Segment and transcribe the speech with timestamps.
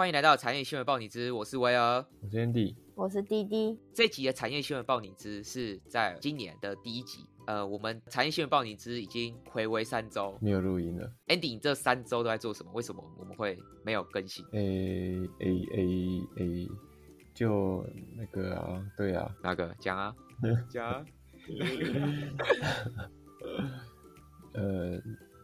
[0.00, 3.78] 欢迎来到产业新闻报你知，我是威尔，我是 Andy，我是滴滴。
[3.92, 7.26] 这集的产业新闻报你知是在今年的第一集。
[7.46, 11.12] 呃，我们产业新闻报你知已经回归三周，没有录音了。
[11.26, 12.72] Andy，你这三周都在做什么？
[12.72, 14.42] 为什么我们会没有更新？
[14.52, 16.66] 诶诶诶诶，
[17.34, 20.16] 就那个啊，对啊，哪个讲啊？
[20.70, 21.04] 讲啊？
[24.54, 24.98] 呃，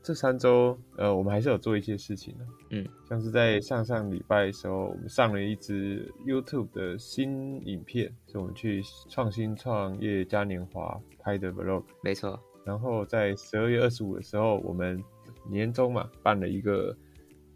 [0.07, 2.47] 这三周呃，我们还是有做一些事情的。
[2.71, 11.83] 嗯，像是在上上礼拜的时候，我们上了一支 YouTube 的新影片，是我们去创新创业嘉年华拍的 Vlog。
[12.05, 12.39] 没错。
[12.65, 15.03] 然后在十二月二十五的时候，我们
[15.51, 16.97] 年终嘛办了一个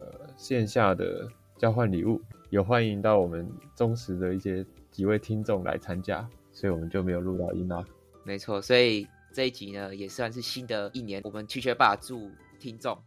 [0.00, 7.84] 呃线下的交换礼物，有欢迎到我们忠实的一些几位听众来参加，所以我们就没有录到音啦。
[8.24, 13.00] 没错，所以这一集呢也算是新的一年，我们去学霸祝听众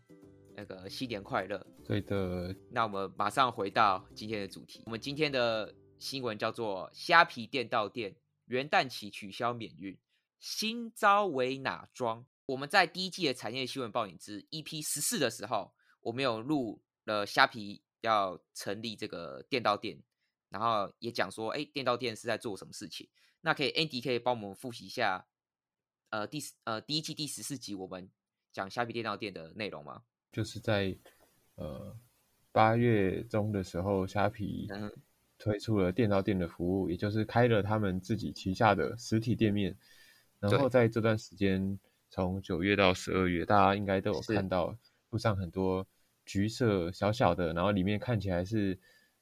[0.56, 1.66] 那个新年快乐。
[1.86, 8.16] 对的，那我们马上回到今天的主题，我们今天的新闻叫做虾皮店到店
[8.46, 9.98] 元旦起取消免运。
[10.40, 12.26] 新招为哪桩？
[12.46, 20.02] 我们在第一季的产业新闻报你知 EP 十四的时候，我们有录了虾皮要成立这个店到店，
[20.50, 23.08] 然后也讲说，哎，店到店是在做什么事情？
[23.42, 25.26] 那可以 Andy 可以帮我们复习一下，
[26.14, 28.08] 呃，第呃第一季第十四集我们
[28.52, 30.04] 讲虾皮电脑店的内容吗？
[30.32, 30.96] 就是在
[31.56, 31.98] 呃
[32.52, 34.70] 八月中的时候，虾皮
[35.40, 39.76] 推出了电脑店的服务，也就是开了他们自己旗下的实体店面。
[40.40, 41.80] 然后在这段时间，
[42.12, 44.78] 从九月到十二月，大家应该都有看到
[45.10, 45.88] 路上很多
[46.28, 48.78] 橘色小小的，然后里面看起来是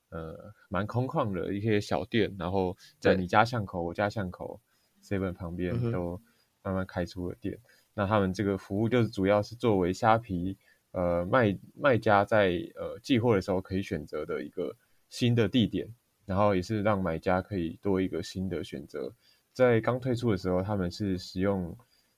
[0.10, 4.60] 呃蛮空旷的一些小店，然后在你家巷口、我家巷口、
[5.02, 6.22] seven 旁边都
[6.64, 7.58] 慢慢开出了店。
[7.94, 10.58] 那他们这个服务就是主要是作为虾皮
[10.92, 14.76] 呃卖卖家在呃寄货的时候可以选择的一个
[15.10, 15.88] 新的地点，
[16.26, 19.14] 然后也是让买家可以多一个新的选择。
[19.54, 21.78] 在刚推出的时候，他们是使用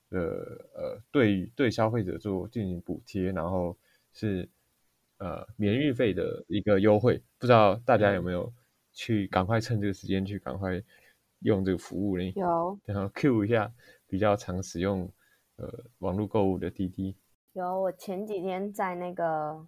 [0.09, 0.19] 呃
[0.75, 3.75] 呃对对消费者做进行补贴，然后
[4.13, 4.47] 是
[5.17, 7.19] 呃免运费的一个优惠。
[7.39, 8.53] 不知道大家有没有
[8.93, 10.79] 去赶快趁这个时间去赶快
[11.39, 12.31] 用这个服务呢？
[12.35, 13.73] 有，然后 Q 一下
[14.13, 15.11] 比较常使用
[15.55, 17.17] 呃网络购物的滴滴。
[17.53, 19.65] 有，我前几天在那个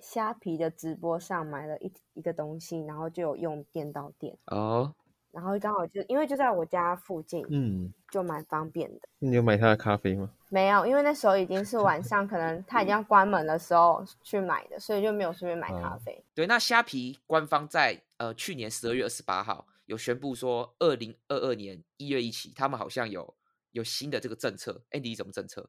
[0.00, 4.92] 虾皮的直播上买了一一个东西，然后就有用电到店哦。
[5.30, 9.08] 然后刚好就因为就在我家附近，嗯，就蛮方便的。
[9.20, 10.28] 你有买他的咖啡吗？
[10.48, 16.24] 没有，因为那时候已经是晚上，可能他已经要关门的时候去买的，所以就没有顺便买咖啡。
[16.34, 23.32] 对，那虾皮官方在呃去年十二月二十八号有宣布说，二零二二年一月一起，他们好像有
[23.72, 24.82] 有新的这个政策。
[24.90, 25.68] 哎，你怎么政策？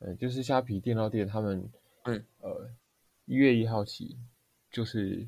[0.00, 1.70] 嗯，就是虾皮电脑店他们，
[2.04, 2.70] 嗯，呃，
[3.24, 4.16] 一月一号起
[4.70, 5.26] 就是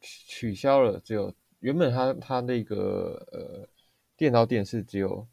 [0.00, 1.34] 取取消了只有。
[1.60, 3.68] 原本他他那个呃
[4.16, 5.24] 电脑店是只有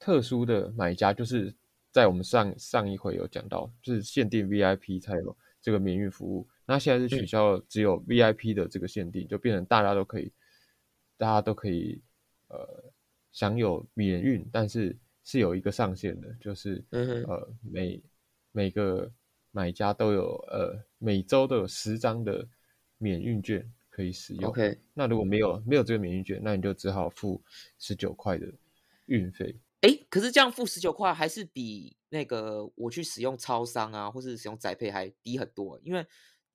[0.00, 1.54] 特殊的买家，就是
[1.92, 6.48] 在我们上上一回有讲到，就是限定 VIP 才有这个免运服务。
[6.64, 10.32] 那现在是取消了只有 VIP 的这个限定，就变成大家都可以，
[11.16, 12.02] 大家都可以
[12.48, 12.92] 呃
[13.36, 18.02] 享有免运，但是是有一个上限的，就是呃每
[18.52, 19.12] 每个
[19.50, 22.48] 买家都有呃每周都有十张的
[22.96, 23.70] 免运券。
[23.96, 24.50] 可以使用。
[24.50, 27.42] OK，那如果没有没有这个免运券，那你就只好付
[27.78, 28.46] 十九块的
[29.06, 29.58] 运费。
[29.80, 35.80] 哎，可是这样付十九块还是比那个我去使用超商啊，或是使用宅配还低很多。
[35.82, 36.06] 因为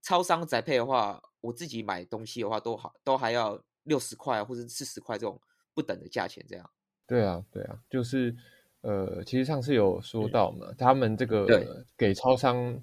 [0.04, 5.42] 超商宅配的话，我自己买东西的话都好都还要六十块或者四十块这种
[5.74, 6.46] 不等的价钱。
[6.48, 6.70] 这样。
[7.08, 8.36] 对啊，对啊，就是
[8.82, 12.82] 呃，其实上次有说到嘛，他们这个给超商。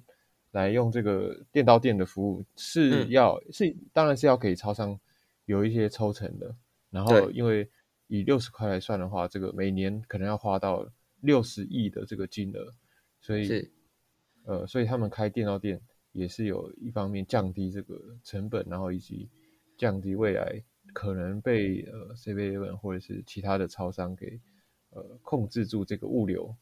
[0.53, 4.99] 来用这个电到店的服务是要是当然是要给超商
[5.45, 6.57] 有一些抽成的，
[6.89, 7.69] 然后因为
[8.07, 12.75] 以六十块来算的话，这个每年可能要花到六十亿的这个金额，
[13.21, 13.71] 所以
[14.47, 15.79] 呃，所以他们开电到店
[16.13, 19.29] 也是有一方面降低这个成本，然后以及
[19.77, 20.65] 降低未来
[20.99, 24.41] 可能被呃 C V A 或者是其他的超商给
[24.91, 26.53] 呃控制住这个物流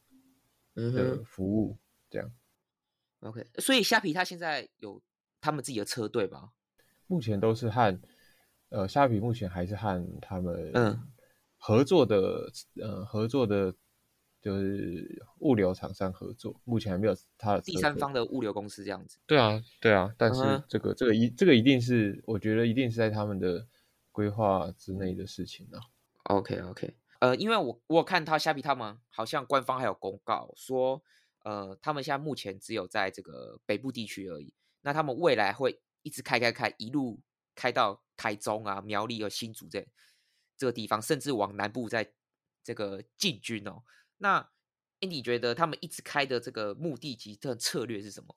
[0.75, 1.75] 的服务
[2.07, 2.31] 这样。
[3.21, 5.01] OK，所以虾皮它现在有
[5.41, 6.51] 他们自己的车队吗？
[7.07, 7.99] 目前都是和
[8.69, 11.01] 呃虾皮目前还是和他们嗯
[11.57, 13.73] 合作的呃合作的，
[14.39, 19.17] 就是物流厂商合作，目前还没有他的第三方的物流公司这样子。
[19.25, 23.65] 对啊，对啊，但是这个这个一这个一定是我觉得一定是在他们的
[24.17, 25.77] 规划之内的事情啊。
[26.23, 31.03] OK OK，呃，因为我我看他虾皮他们好像官方还有公告说。
[31.43, 34.53] 呃，他们现在目前只有在这个北部地区而已。
[34.81, 37.21] 那他们未来会一直开开开，一路
[37.55, 39.87] 开到台中啊、苗栗和新竹这
[40.57, 42.11] 这个地方，甚至往南部在
[42.65, 43.83] 这个进军哦。
[44.17, 44.49] 那
[44.99, 48.35] Andy 觉得他们一直开的这个目的及这策略是什么？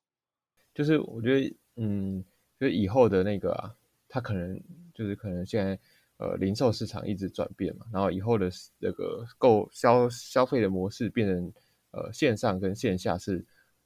[0.73, 2.25] 就是我觉得，嗯，
[2.61, 3.75] 就是以后的那个啊，
[4.09, 4.63] 他可能
[5.01, 5.79] 就是可能现在
[6.19, 11.53] 呃零售市场一直转变嘛，然后以后的那个购消消费的模式变成
[11.93, 13.43] 呃线上跟线下是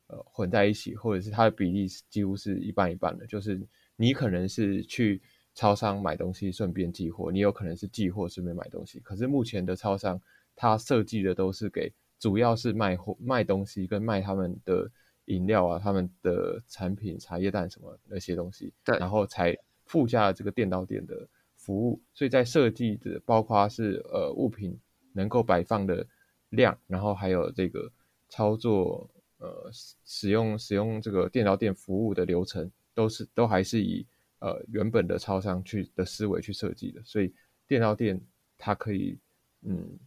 [0.08, 3.24] 呃混在一起，或者是它的比例几乎是一半一半的。
[3.28, 3.64] 就是
[3.94, 5.22] 你可能是去
[5.54, 8.98] 超商买东西顺便寄货，你有可能是寄货顺便买东西。
[8.98, 10.20] 可是目前的超商，
[10.56, 14.90] 它设计的都是给主要是卖货卖东西跟卖他们的
[15.26, 22.00] 饮料啊，他们的产品茶叶蛋什么那些东西，对，然后才附加了这个电脑店的服务。
[22.12, 24.78] 所以在设计的包括是呃物品
[25.12, 26.06] 能够摆放的
[26.50, 27.90] 量，然后还有这个
[28.28, 29.08] 操作
[29.38, 29.70] 呃
[30.04, 34.06] 使用使用这个电脑店服务的流程，都是都还是以
[34.40, 37.02] 呃原本的超商去的思维去设计的。
[37.04, 37.32] 所以
[37.66, 38.20] 电脑店
[38.58, 39.18] 它可以
[39.62, 39.98] 嗯。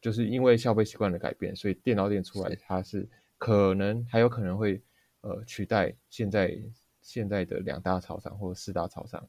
[0.00, 3.04] 就是因为消费习惯的改变，所以电脑店出来，它是
[3.36, 4.80] 可能还有可能会
[5.22, 6.56] 呃取代现在
[7.08, 9.26] 现在的两大超商或者四大超商，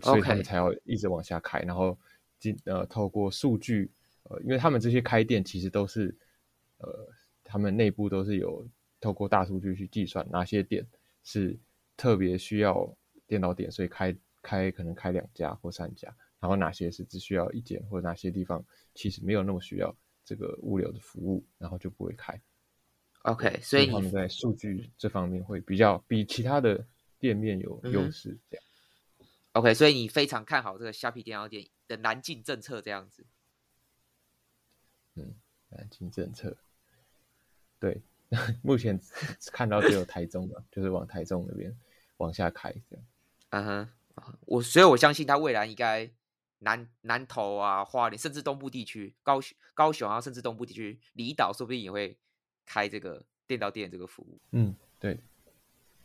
[0.00, 1.98] 所以他们才要一直往下开，然后
[2.38, 3.92] 进呃透过数据
[4.22, 6.16] 呃，因为他们这些开店其实都是
[6.78, 6.88] 呃
[7.44, 8.66] 他们内部都是有
[8.98, 10.86] 透过大数据去计算哪些店
[11.22, 11.58] 是
[11.98, 12.96] 特别需要
[13.26, 16.16] 电脑点，所以开开可能开两家或三家。
[16.40, 19.94] 然后哪些是只需要一间，或者哪些地方其实没有那么需要
[20.24, 22.40] 这个物流的服务，然后就不会开。
[23.22, 26.86] OK，所以他们在数据这方面会比较比其他的
[27.18, 28.38] 店面有优势。
[28.50, 28.64] 这样。
[29.52, 33.26] OK，所以你非常看好这个虾皮电脑店的南进政策这样子。
[35.14, 35.34] 嗯，
[35.68, 36.56] 南进政策。
[37.78, 38.00] 对，
[38.62, 38.98] 目前
[39.52, 41.76] 看到只有台中的，就是往台中那边
[42.18, 43.04] 往下开这样。
[43.50, 43.88] 嗯哼，
[44.46, 46.10] 我所以我相信他未来应该。
[46.62, 52.18] 南南投啊，花莲，甚至东部地区，高雄、高雄啊，甚至东部地区，离岛说不定也会
[52.66, 54.38] 开这个电到店这个服务。
[54.52, 55.20] 嗯，对。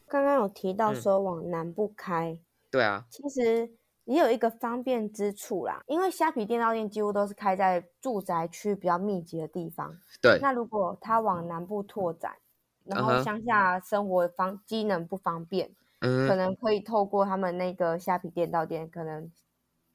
[0.07, 3.69] 刚刚有提到说往南部开，对啊，其实
[4.03, 9.97] 也有一个方便之处啦，因为虾皮电到店几乎都是开在住宅区比较密集的地方。
[10.21, 10.39] 对。
[10.41, 12.35] 那如果它往南部拓展，
[12.83, 19.31] 然后乡下生活方机能不方便，嗯，可能可以透过他们那个虾皮电到店，可能。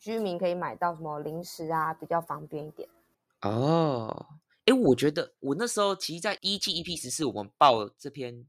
[0.02, 2.88] 居民可以买到什么零食啊，比较方便一点。
[3.42, 4.28] 哦，
[4.66, 8.46] 哎，我觉得我那时候其实，在一季 EP 十四我们报这篇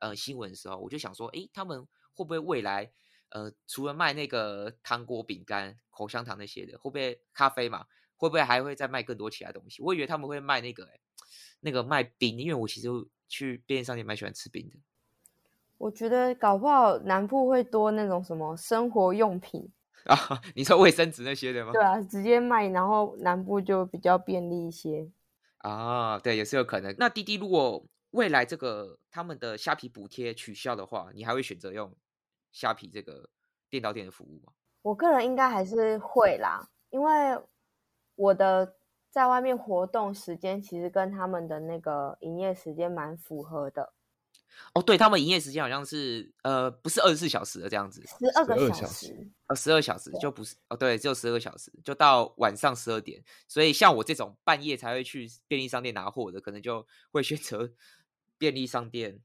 [0.00, 1.82] 呃新闻的时候，我就想说，哎，他们
[2.14, 2.90] 会不会未来
[3.30, 7.86] 呃，除了卖那个糖果、饼干、口香糖那些的，会不会咖啡嘛？
[8.16, 9.82] 会不会还会再卖更多其他东西？
[9.82, 11.00] 我以为他们会卖那个，哎，
[11.60, 12.88] 那个卖冰，因为我其实
[13.28, 14.76] 去便利商店蛮喜欢吃冰的。
[15.78, 19.70] 我觉得搞不好南部会多那种什么生活用品。
[20.04, 20.16] 啊，
[20.56, 21.72] 你说卫生纸那些的吗？
[21.72, 25.08] 对啊，直接卖，然后南部就比较便利一些。
[25.58, 26.94] 啊，对，也是有可能。
[26.98, 31.94] 那滴滴如果未来这个他们的虾皮补贴取消的话，你还会选择用
[32.52, 33.28] 虾皮这个
[33.68, 34.52] 电到店的服务吗？
[34.82, 37.38] 我个人应该还是会啦，因为
[38.14, 38.76] 我的
[39.10, 43.92] 在外面活动时间其实跟他们的那个营业时间蛮符合的。
[44.74, 53.24] 哦，对他们营业时间好像是呃，不是二十四小时的这样子，十二个小时，呃，十二小时就不是哦，对，只有十二个小时，就到晚上十二点。
[53.46, 57.72] 所以像我这种半夜才会去便利商店拿货的，可能就会选择
[58.36, 59.20] 便利商店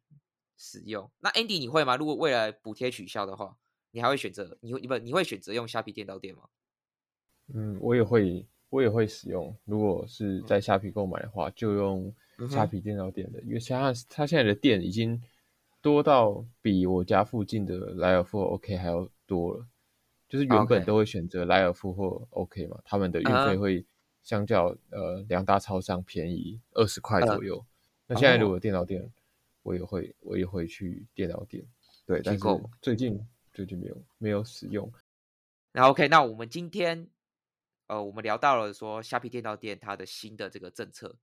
[0.58, 1.12] 使用。
[1.20, 1.98] 那 Andy 你会吗？
[1.98, 3.58] 如果未来补贴取消的话，
[3.92, 6.44] 你还会选择你会不你会选择用虾皮店到店吗？
[7.54, 9.56] 嗯，我也会，我也会使用。
[9.66, 12.14] 如果是在虾皮购买的话，就用。
[12.50, 15.22] 虾皮电脑店的，因为虾他现在的店已经
[15.82, 19.68] 多到比我家附近的莱尔富 OK 还要多了，
[20.28, 23.86] 就是原本都会选择莱尔富或 OK 嘛，他们的运费会
[24.24, 27.64] 相较呃两大超商便宜二十块左右。
[28.08, 29.08] 那现在如果电脑店，
[29.62, 31.64] 我也会我也会去电脑店，
[32.06, 32.44] 对，但是
[32.82, 33.20] 最近
[33.54, 34.92] 最近没有没有使用。
[35.72, 37.08] 那 OK，那我们今天
[37.88, 41.16] 呃我们聊到了说虾皮电脑店它的新的这个政策。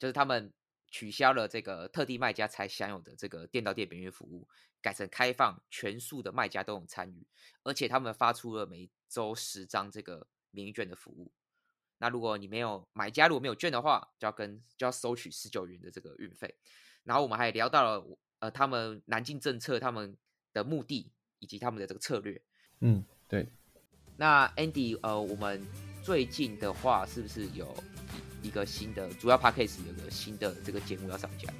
[0.00, 0.50] 就是他们
[0.90, 4.48] 取消了这个特地卖家才享有的这个店到店免运服务，
[4.80, 7.26] 改成开放全数的卖家都能参与，
[7.62, 11.30] 而且他们发出了每周十张这个免运券的服务。
[11.98, 16.56] 那如果你没有买家如果没有券的话，就要跟就要收取十九元的这个运费。
[17.04, 20.16] 然后我们还聊到了呃他们南京政策他们
[20.54, 22.40] 的目的以及他们的这个策略。
[22.80, 23.46] 嗯，对。
[24.16, 25.62] 那 Andy 呃我们
[26.02, 27.76] 最近的话是不是有？
[28.42, 31.52] 一个新的主要 p a c k a g e 有个新的这个节目要上架。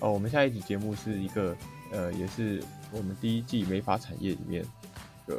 [0.00, 1.56] 哦，我们下一集节目是一个
[1.90, 4.64] 呃，也是我们第一季美发产业里面
[5.26, 5.36] 的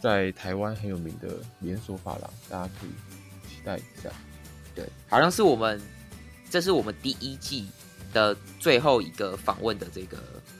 [0.00, 2.90] 在台湾很有名的连锁发廊，大家可以
[3.48, 4.10] 期待一下。
[4.74, 5.80] 对，好像是我们
[6.50, 7.68] 这是我们第一季
[8.12, 10.18] 的最后一个访问的这个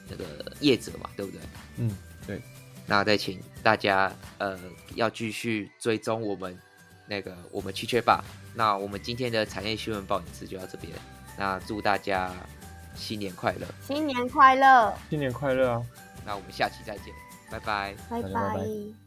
[0.09, 0.25] 那个
[0.61, 1.41] 业者嘛，对不对？
[1.79, 1.97] 嗯，
[2.27, 2.41] 对。
[2.87, 4.59] 那再请大家呃
[4.95, 6.57] 要继续追踪我们
[7.07, 8.25] 那个我们去缺吧。
[8.55, 10.93] 那我们今天的产业新闻报影室就到这边。
[11.39, 12.33] 那祝大家
[12.95, 13.67] 新年快乐！
[13.87, 14.95] 新年快乐！
[15.11, 15.83] 新年快乐啊！
[16.25, 17.15] 那我们下期再见，
[17.51, 17.95] 拜拜！
[18.09, 19.06] 拜拜。